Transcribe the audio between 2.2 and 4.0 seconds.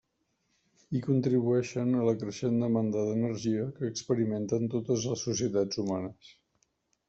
creixent demanda d'energia que